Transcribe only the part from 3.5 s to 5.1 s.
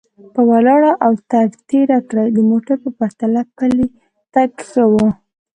پلی تګ ښه و.